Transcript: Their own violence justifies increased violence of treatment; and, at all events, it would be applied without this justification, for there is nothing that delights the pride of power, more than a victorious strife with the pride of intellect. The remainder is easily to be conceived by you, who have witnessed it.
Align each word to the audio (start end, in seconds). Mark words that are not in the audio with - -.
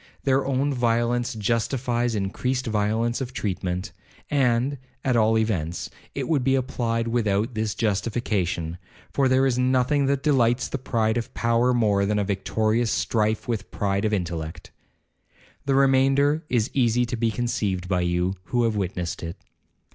Their 0.23 0.47
own 0.47 0.73
violence 0.73 1.35
justifies 1.35 2.15
increased 2.15 2.65
violence 2.65 3.21
of 3.21 3.33
treatment; 3.33 3.91
and, 4.31 4.79
at 5.05 5.15
all 5.15 5.37
events, 5.37 5.91
it 6.15 6.27
would 6.27 6.43
be 6.43 6.55
applied 6.55 7.07
without 7.07 7.53
this 7.53 7.75
justification, 7.75 8.79
for 9.13 9.27
there 9.29 9.45
is 9.45 9.59
nothing 9.59 10.07
that 10.07 10.23
delights 10.23 10.67
the 10.67 10.79
pride 10.79 11.17
of 11.17 11.31
power, 11.35 11.71
more 11.71 12.07
than 12.07 12.17
a 12.17 12.23
victorious 12.23 12.89
strife 12.89 13.47
with 13.47 13.59
the 13.59 13.65
pride 13.77 14.03
of 14.03 14.11
intellect. 14.11 14.71
The 15.67 15.75
remainder 15.75 16.45
is 16.49 16.71
easily 16.73 17.05
to 17.05 17.15
be 17.15 17.29
conceived 17.29 17.87
by 17.87 18.01
you, 18.01 18.33
who 18.45 18.63
have 18.63 18.75
witnessed 18.75 19.21
it. 19.21 19.37